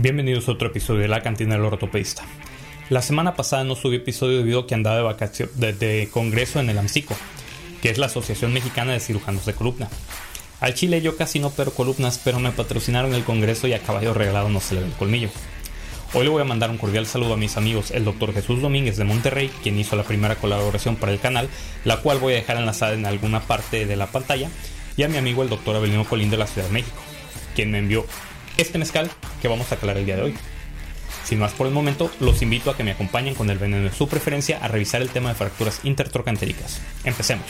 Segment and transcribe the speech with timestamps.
[0.00, 2.22] Bienvenidos a otro episodio de La Cantina del Ortopedista.
[2.88, 6.70] La semana pasada no subí episodio debido a que andaba de vacaciones de, congreso en
[6.70, 7.16] el AMSICO,
[7.82, 9.88] que es la Asociación Mexicana de Cirujanos de Columna.
[10.60, 14.14] Al chile yo casi no opero columnas, pero me patrocinaron el congreso y a caballo
[14.14, 15.30] regalado no se le ve el colmillo.
[16.14, 18.98] Hoy le voy a mandar un cordial saludo a mis amigos, el doctor Jesús Domínguez
[18.98, 21.48] de Monterrey, quien hizo la primera colaboración para el canal,
[21.84, 24.48] la cual voy a dejar enlazada en alguna parte de la pantalla,
[24.96, 26.98] y a mi amigo el doctor Abelino Colín de la Ciudad de México,
[27.56, 28.06] quien me envió
[28.58, 30.34] este mezcal que vamos a aclarar el día de hoy.
[31.24, 33.94] Sin más por el momento, los invito a que me acompañen con el veneno de
[33.94, 36.80] su preferencia a revisar el tema de fracturas intertrocantéricas.
[37.04, 37.46] Empecemos.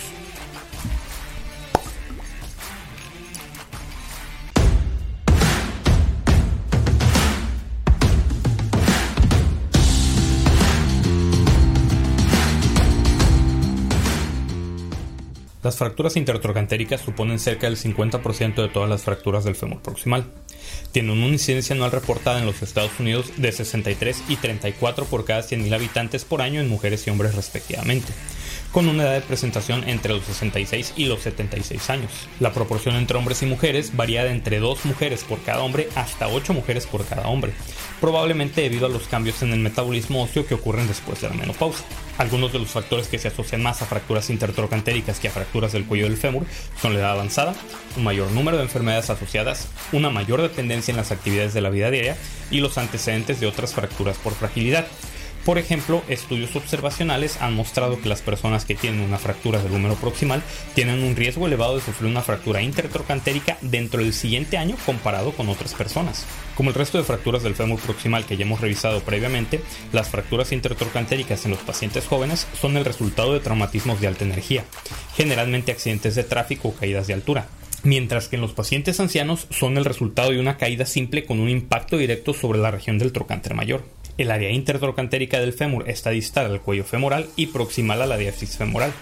[15.68, 20.24] Las fracturas intertrocantéricas suponen cerca del 50% de todas las fracturas del fémur proximal.
[20.92, 25.42] Tienen una incidencia anual reportada en los Estados Unidos de 63 y 34 por cada
[25.42, 28.14] 100.000 habitantes por año en mujeres y hombres respectivamente
[28.72, 32.10] con una edad de presentación entre los 66 y los 76 años.
[32.40, 36.28] La proporción entre hombres y mujeres varía de entre 2 mujeres por cada hombre hasta
[36.28, 37.52] 8 mujeres por cada hombre,
[38.00, 41.86] probablemente debido a los cambios en el metabolismo óseo que ocurren después de la menopausia.
[42.18, 45.84] Algunos de los factores que se asocian más a fracturas intertrocantéricas que a fracturas del
[45.84, 46.46] cuello del fémur
[46.80, 47.54] son la edad avanzada,
[47.96, 51.90] un mayor número de enfermedades asociadas, una mayor dependencia en las actividades de la vida
[51.90, 52.16] diaria
[52.50, 54.86] y los antecedentes de otras fracturas por fragilidad.
[55.48, 59.94] Por ejemplo, estudios observacionales han mostrado que las personas que tienen una fractura del húmero
[59.94, 60.42] proximal
[60.74, 65.48] tienen un riesgo elevado de sufrir una fractura intertrocantérica dentro del siguiente año comparado con
[65.48, 66.26] otras personas.
[66.54, 70.52] Como el resto de fracturas del fémur proximal que ya hemos revisado previamente, las fracturas
[70.52, 74.64] intertrocantéricas en los pacientes jóvenes son el resultado de traumatismos de alta energía,
[75.16, 77.48] generalmente accidentes de tráfico o caídas de altura
[77.84, 81.48] mientras que en los pacientes ancianos son el resultado de una caída simple con un
[81.48, 83.84] impacto directo sobre la región del trocánter mayor.
[84.18, 88.56] El área intertrocantérica del fémur está distal al cuello femoral y proximal a la diáfisis
[88.56, 88.92] femoral.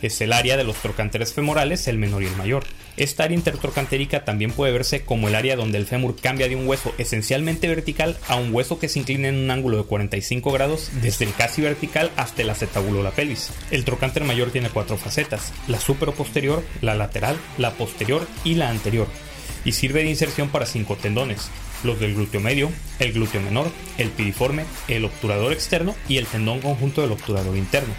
[0.00, 2.64] Es el área de los trocánteres femorales, el menor y el mayor.
[2.96, 6.66] Esta área intertrocantérica también puede verse como el área donde el fémur cambia de un
[6.66, 10.90] hueso esencialmente vertical a un hueso que se inclina en un ángulo de 45 grados
[11.02, 13.50] desde el casi vertical hasta el acetábulo de la pelvis.
[13.70, 19.08] El trocánter mayor tiene cuatro facetas, la supero-posterior, la lateral, la posterior y la anterior,
[19.66, 21.50] y sirve de inserción para cinco tendones,
[21.84, 26.60] los del glúteo medio, el glúteo menor, el piriforme, el obturador externo y el tendón
[26.60, 27.94] conjunto del obturador interno.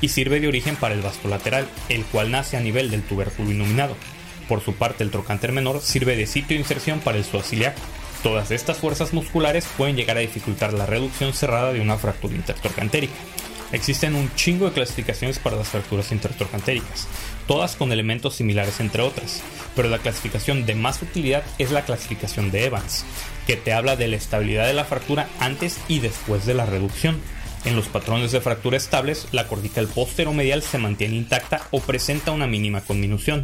[0.00, 3.50] Y sirve de origen para el vasto lateral, el cual nace a nivel del tubérculo
[3.50, 3.96] iluminado.
[4.48, 7.80] Por su parte, el trocánter menor sirve de sitio de inserción para el suaciliaco.
[8.22, 13.14] Todas estas fuerzas musculares pueden llegar a dificultar la reducción cerrada de una fractura intertrocantérica.
[13.74, 17.08] Existen un chingo de clasificaciones para las fracturas intertrocantéricas,
[17.48, 19.42] todas con elementos similares entre otras,
[19.74, 23.04] pero la clasificación de más utilidad es la clasificación de Evans,
[23.48, 27.20] que te habla de la estabilidad de la fractura antes y después de la reducción.
[27.64, 32.46] En los patrones de fractura estables, la cortical posteromedial se mantiene intacta o presenta una
[32.46, 33.42] mínima conminución,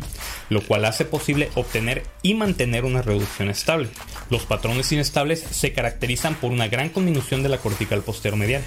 [0.49, 3.89] lo cual hace posible obtener y mantener una reducción estable.
[4.29, 8.63] Los patrones inestables se caracterizan por una gran conminución de la cortical posteromedial,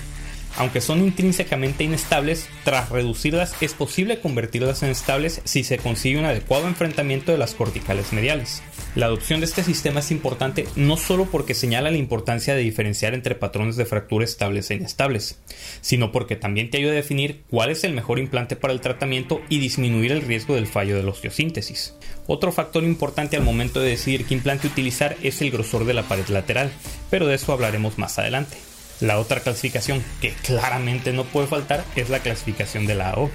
[0.57, 6.25] aunque son intrínsecamente inestables, tras reducirlas es posible convertirlas en estables si se consigue un
[6.25, 8.61] adecuado enfrentamiento de las corticales mediales.
[8.95, 13.15] La adopción de este sistema es importante no solo porque señala la importancia de diferenciar
[13.15, 15.39] entre patrones de fractura estables e inestables,
[15.81, 19.41] sino porque también te ayuda a definir cuál es el mejor implante para el tratamiento
[19.49, 21.95] y disminuir el riesgo del fallo de la osteosíntesis.
[22.27, 26.03] Otro factor importante al momento de decidir qué implante utilizar es el grosor de la
[26.03, 26.71] pared lateral,
[27.09, 28.57] pero de eso hablaremos más adelante.
[29.01, 33.29] La otra clasificación que claramente no puede faltar es la clasificación de la AO.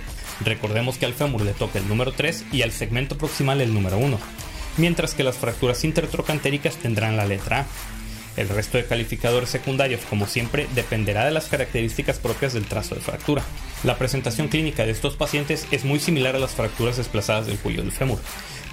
[0.44, 3.98] Recordemos que al fémur le toca el número 3 y al segmento proximal el número
[3.98, 4.18] 1,
[4.76, 7.66] mientras que las fracturas intertrocantéricas tendrán la letra A.
[8.38, 13.00] El resto de calificadores secundarios, como siempre, dependerá de las características propias del trazo de
[13.00, 13.42] fractura.
[13.82, 17.82] La presentación clínica de estos pacientes es muy similar a las fracturas desplazadas del cuello
[17.82, 18.20] del fémur,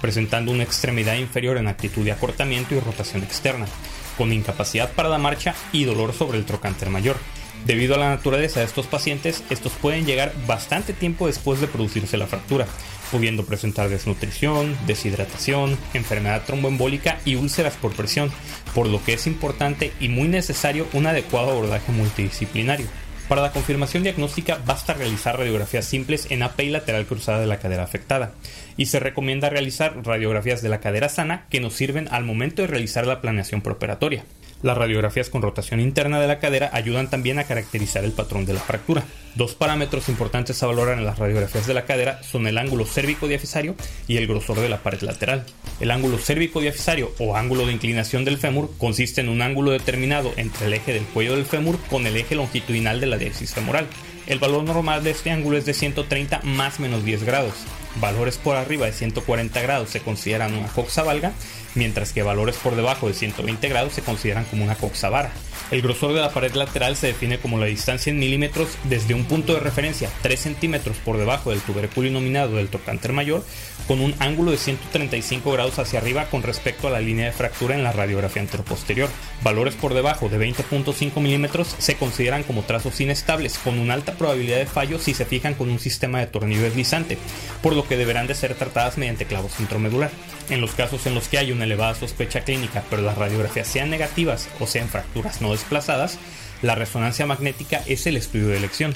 [0.00, 3.66] presentando una extremidad inferior en actitud de acortamiento y rotación externa,
[4.16, 7.16] con incapacidad para la marcha y dolor sobre el trocánter mayor.
[7.64, 12.16] Debido a la naturaleza de estos pacientes, estos pueden llegar bastante tiempo después de producirse
[12.16, 12.66] la fractura,
[13.10, 18.30] pudiendo presentar desnutrición, deshidratación, enfermedad tromboembólica y úlceras por presión,
[18.74, 22.86] por lo que es importante y muy necesario un adecuado abordaje multidisciplinario.
[23.28, 27.58] Para la confirmación diagnóstica basta realizar radiografías simples en AP y lateral cruzada de la
[27.58, 28.34] cadera afectada
[28.76, 32.68] y se recomienda realizar radiografías de la cadera sana que nos sirven al momento de
[32.68, 34.24] realizar la planeación preoperatoria.
[34.62, 38.54] Las radiografías con rotación interna de la cadera ayudan también a caracterizar el patrón de
[38.54, 39.04] la fractura.
[39.34, 43.74] Dos parámetros importantes a valorar en las radiografías de la cadera son el ángulo cérvico-diafisario
[44.08, 45.44] y el grosor de la pared lateral.
[45.78, 50.66] El ángulo cérvico-diafisario o ángulo de inclinación del fémur consiste en un ángulo determinado entre
[50.66, 53.86] el eje del cuello del fémur con el eje longitudinal de la diáfisis femoral.
[54.26, 57.54] El valor normal de este ángulo es de 130 más menos 10 grados.
[58.00, 61.32] Valores por arriba de 140 grados se consideran una coxa valga
[61.76, 65.32] mientras que valores por debajo de 120 grados se consideran como una coxavara.
[65.70, 69.24] El grosor de la pared lateral se define como la distancia en milímetros desde un
[69.24, 73.44] punto de referencia 3 centímetros por debajo del tuberculio nominado del trocánter mayor,
[73.88, 77.74] con un ángulo de 135 grados hacia arriba con respecto a la línea de fractura
[77.74, 79.08] en la radiografía anteroposterior.
[79.42, 84.58] Valores por debajo de 20.5 milímetros se consideran como trazos inestables, con una alta probabilidad
[84.58, 87.18] de fallo si se fijan con un sistema de tornillo deslizante,
[87.60, 90.10] por lo que deberán de ser tratadas mediante clavos intramedular.
[90.48, 93.90] En los casos en los que hay una elevada sospecha clínica, pero las radiografías sean
[93.90, 96.18] negativas o sean fracturas no desplazadas,
[96.62, 98.94] la resonancia magnética es el estudio de elección.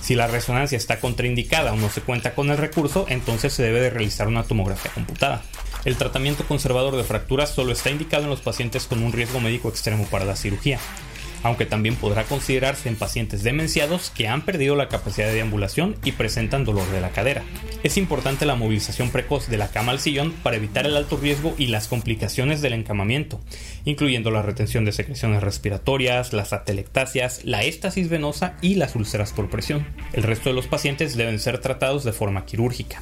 [0.00, 3.80] Si la resonancia está contraindicada o no se cuenta con el recurso, entonces se debe
[3.80, 5.42] de realizar una tomografía computada.
[5.84, 9.68] El tratamiento conservador de fracturas solo está indicado en los pacientes con un riesgo médico
[9.68, 10.78] extremo para la cirugía
[11.42, 16.12] aunque también podrá considerarse en pacientes demenciados que han perdido la capacidad de deambulación y
[16.12, 17.42] presentan dolor de la cadera.
[17.82, 21.54] Es importante la movilización precoz de la cama al sillón para evitar el alto riesgo
[21.58, 23.40] y las complicaciones del encamamiento,
[23.84, 29.50] incluyendo la retención de secreciones respiratorias, las atelectasias, la éstasis venosa y las úlceras por
[29.50, 29.86] presión.
[30.12, 33.00] El resto de los pacientes deben ser tratados de forma quirúrgica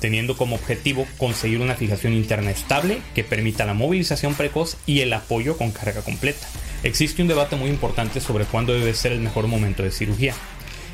[0.00, 5.14] teniendo como objetivo conseguir una fijación interna estable que permita la movilización precoz y el
[5.14, 6.46] apoyo con carga completa.
[6.84, 10.34] Existe un debate muy importante sobre cuándo debe ser el mejor momento de cirugía.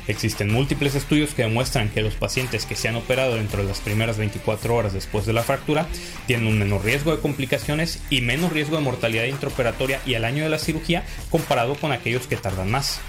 [0.07, 3.81] Existen múltiples estudios que demuestran que los pacientes que se han operado dentro de las
[3.81, 5.87] primeras 24 horas después de la fractura
[6.27, 10.43] tienen un menor riesgo de complicaciones y menos riesgo de mortalidad intraoperatoria y al año
[10.43, 13.01] de la cirugía comparado con aquellos que tardan más.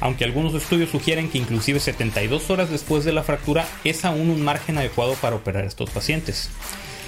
[0.00, 4.42] Aunque algunos estudios sugieren que inclusive 72 horas después de la fractura es aún un
[4.42, 6.48] margen adecuado para operar a estos pacientes.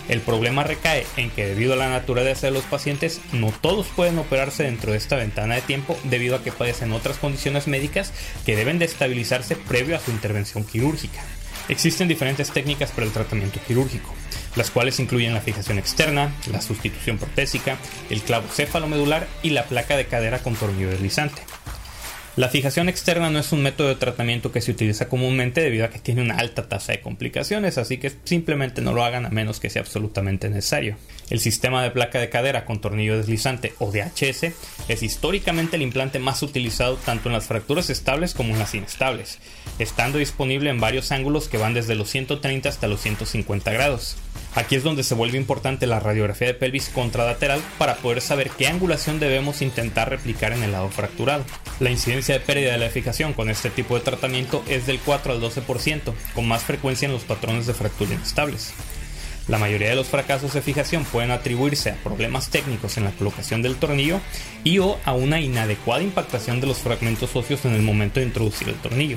[0.08, 4.18] El problema recae en que debido a la naturaleza de los pacientes, no todos pueden
[4.18, 8.12] operarse dentro de esta ventana de tiempo debido a que padecen otras condiciones médicas
[8.46, 11.22] que deben de estabilizarse previo a su intervención quirúrgica.
[11.68, 14.14] Existen diferentes técnicas para el tratamiento quirúrgico,
[14.56, 17.76] las cuales incluyen la fijación externa, la sustitución protésica,
[18.08, 21.42] el clavo cefalomedular y la placa de cadera con tornillo deslizante.
[22.38, 25.90] La fijación externa no es un método de tratamiento que se utiliza comúnmente debido a
[25.90, 29.58] que tiene una alta tasa de complicaciones, así que simplemente no lo hagan a menos
[29.58, 30.96] que sea absolutamente necesario.
[31.30, 34.52] El sistema de placa de cadera con tornillo deslizante o DHS
[34.88, 39.38] es históricamente el implante más utilizado tanto en las fracturas estables como en las inestables,
[39.78, 44.16] estando disponible en varios ángulos que van desde los 130 hasta los 150 grados.
[44.54, 48.66] Aquí es donde se vuelve importante la radiografía de pelvis contralateral para poder saber qué
[48.66, 51.44] angulación debemos intentar replicar en el lado fracturado.
[51.78, 55.34] La incidencia de pérdida de la eficacia con este tipo de tratamiento es del 4
[55.34, 58.72] al 12%, con más frecuencia en los patrones de fractura inestables.
[59.48, 63.62] La mayoría de los fracasos de fijación pueden atribuirse a problemas técnicos en la colocación
[63.62, 64.20] del tornillo
[64.62, 68.68] y o a una inadecuada impactación de los fragmentos óseos en el momento de introducir
[68.68, 69.16] el tornillo.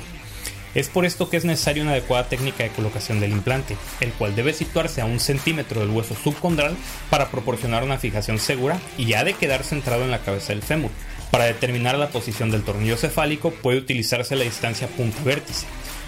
[0.74, 4.34] Es por esto que es necesaria una adecuada técnica de colocación del implante, el cual
[4.34, 6.78] debe situarse a un centímetro del hueso subcondral
[7.10, 10.92] para proporcionar una fijación segura y ha de quedar centrado en la cabeza del fémur.
[11.30, 15.66] Para determinar la posición del tornillo cefálico puede utilizarse la distancia punta-vértice,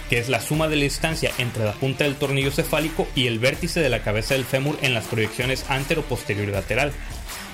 [0.10, 3.40] que es la suma de la distancia entre la punta del tornillo cefálico y el
[3.40, 6.92] vértice de la cabeza del fémur en las proyecciones antero-posterior y lateral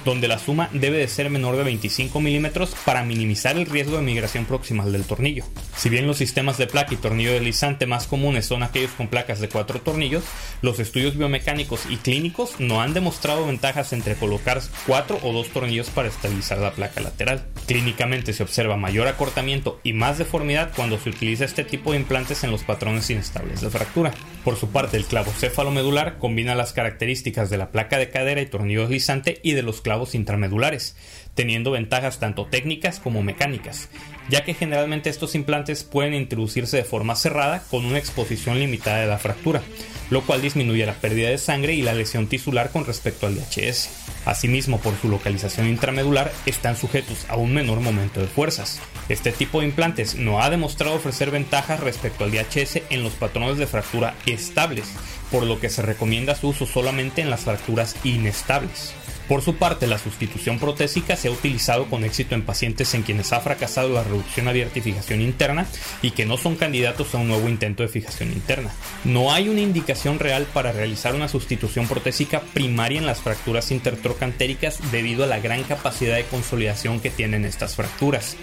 [0.06, 4.04] donde la suma debe de ser menor de 25 milímetros para minimizar el riesgo de
[4.04, 5.44] migración proximal del tornillo.
[5.76, 9.40] Si bien los sistemas de placa y tornillo deslizante más comunes son aquellos con placas
[9.40, 10.24] de cuatro tornillos,
[10.62, 15.90] los estudios biomecánicos y clínicos no han demostrado ventajas entre colocar cuatro o dos tornillos
[15.90, 17.46] para estabilizar la placa lateral.
[17.68, 22.44] Clínicamente se observa mayor acortamiento y más deformidad cuando se utiliza este tipo de implantes
[22.44, 24.12] en los patrones inestables de fractura.
[24.44, 28.46] Por su parte, el clavo cefalomedular combina las características de la placa de cadera y
[28.46, 30.96] tornillo deslizante y de los clavos intramedulares,
[31.34, 33.90] teniendo ventajas tanto técnicas como mecánicas,
[34.30, 39.08] ya que generalmente estos implantes pueden introducirse de forma cerrada con una exposición limitada de
[39.08, 39.64] la fractura,
[40.12, 43.90] lo cual disminuye la pérdida de sangre y la lesión tisular con respecto al DHS.
[44.26, 48.80] Asimismo, por su localización intramedular, están sujetos a un menor momento de fuerzas.
[49.10, 53.58] Este tipo de implantes no ha demostrado ofrecer ventajas respecto al DHS en los patrones
[53.58, 54.86] de fractura estables,
[55.32, 58.94] por lo que se recomienda su uso solamente en las fracturas inestables.
[59.30, 63.32] Por su parte, la sustitución protésica se ha utilizado con éxito en pacientes en quienes
[63.32, 65.68] ha fracasado la reducción abierta y fijación interna
[66.02, 68.72] y que no son candidatos a un nuevo intento de fijación interna.
[69.04, 74.80] No hay una indicación real para realizar una sustitución protésica primaria en las fracturas intertrocantéricas
[74.92, 78.36] debido a la gran capacidad de consolidación que tienen estas fracturas.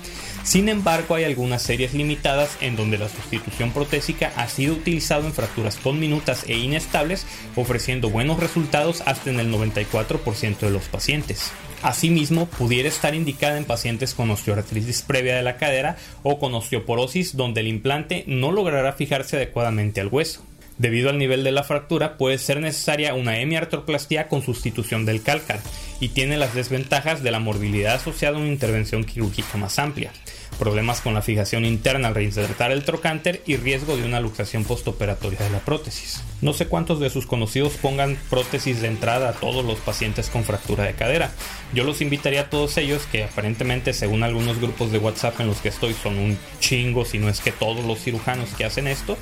[0.46, 5.32] Sin embargo, hay algunas series limitadas en donde la sustitución protésica ha sido utilizado en
[5.32, 7.26] fracturas conminutas e inestables,
[7.56, 11.50] ofreciendo buenos resultados hasta en el 94% de los pacientes.
[11.82, 17.36] Asimismo, pudiera estar indicada en pacientes con osteoartritis previa de la cadera o con osteoporosis
[17.36, 20.44] donde el implante no logrará fijarse adecuadamente al hueso.
[20.78, 25.58] Debido al nivel de la fractura, puede ser necesaria una hemiartroplastia con sustitución del cálcar
[26.00, 30.12] y tiene las desventajas de la morbilidad asociada a una intervención quirúrgica más amplia,
[30.58, 35.38] problemas con la fijación interna al reinsertar el trocánter y riesgo de una luxación postoperatoria
[35.38, 36.22] de la prótesis.
[36.42, 40.44] No sé cuántos de sus conocidos pongan prótesis de entrada a todos los pacientes con
[40.44, 41.32] fractura de cadera.
[41.74, 45.58] Yo los invitaría a todos ellos, que aparentemente según algunos grupos de WhatsApp en los
[45.58, 49.16] que estoy son un chingo, si no es que todos los cirujanos que hacen esto,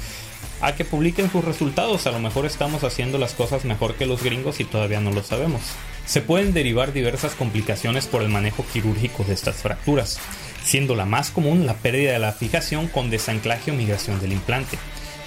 [0.60, 2.06] a que publiquen sus resultados.
[2.06, 5.22] A lo mejor estamos haciendo las cosas mejor que los gringos y todavía no lo
[5.22, 5.62] sabemos.
[6.06, 10.18] Se pueden derivar diversas complicaciones por el manejo quirúrgico de estas fracturas,
[10.64, 14.78] siendo la más común la pérdida de la fijación con desanclaje o migración del implante,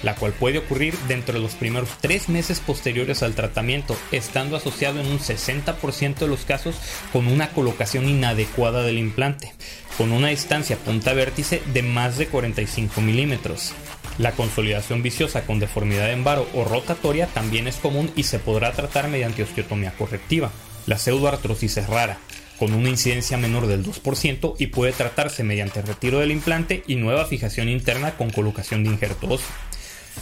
[0.02, 4.98] la cual puede ocurrir dentro de los primeros tres meses posteriores al tratamiento, estando asociado
[5.00, 6.74] en un 60% de los casos
[7.12, 9.52] con una colocación inadecuada del implante,
[9.96, 13.74] con una distancia punta-vértice de más de 45 milímetros.
[14.18, 18.72] La consolidación viciosa con deformidad en varo o rotatoria también es común y se podrá
[18.72, 20.50] tratar mediante osteotomía correctiva.
[20.88, 22.16] La pseudoartrosis es rara,
[22.58, 27.26] con una incidencia menor del 2% y puede tratarse mediante retiro del implante y nueva
[27.26, 29.54] fijación interna con colocación de injerto óseo.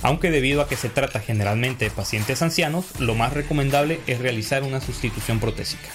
[0.02, 4.64] Aunque debido a que se trata generalmente de pacientes ancianos, lo más recomendable es realizar
[4.64, 5.88] una sustitución protésica.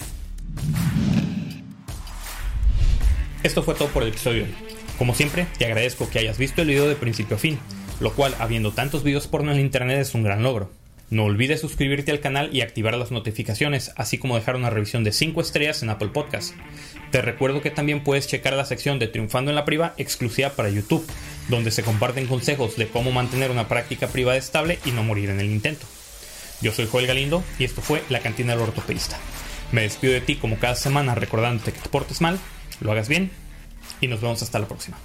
[3.42, 4.46] Esto fue todo por el episodio.
[4.96, 7.58] Como siempre, te agradezco que hayas visto el video de principio a fin
[8.02, 10.70] lo cual, habiendo tantos videos porno en internet, es un gran logro.
[11.10, 15.12] No olvides suscribirte al canal y activar las notificaciones, así como dejar una revisión de
[15.12, 16.54] 5 estrellas en Apple Podcast.
[17.10, 20.70] Te recuerdo que también puedes checar la sección de Triunfando en la Priva exclusiva para
[20.70, 21.06] YouTube,
[21.48, 25.40] donde se comparten consejos de cómo mantener una práctica privada estable y no morir en
[25.40, 25.86] el intento.
[26.62, 29.18] Yo soy Joel Galindo y esto fue La Cantina del Ortopedista.
[29.72, 32.38] Me despido de ti como cada semana recordándote que te portes mal,
[32.80, 33.30] lo hagas bien
[34.00, 34.96] y nos vemos hasta la próxima.